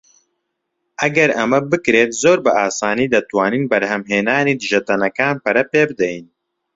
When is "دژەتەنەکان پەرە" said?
4.61-5.63